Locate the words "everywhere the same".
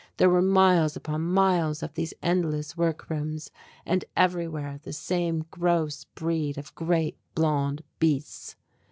4.17-5.43